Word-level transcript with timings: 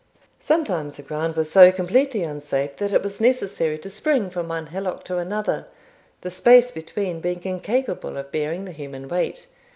Sometimes 0.39 0.97
the 0.97 1.03
ground 1.03 1.35
was 1.35 1.51
so 1.51 1.71
completely 1.71 2.23
unsafe 2.23 2.77
that 2.77 2.91
it 2.91 3.03
was 3.03 3.21
necessary 3.21 3.77
to 3.77 3.87
spring 3.87 4.31
from 4.31 4.47
one 4.47 4.65
hillock 4.65 5.03
to 5.03 5.19
another, 5.19 5.67
the 6.21 6.31
space 6.31 6.71
between 6.71 7.19
being 7.21 7.43
incapable 7.43 8.17
of 8.17 8.31
bearing 8.31 8.65
the 8.65 8.71
human 8.71 9.07
weight. 9.07 9.45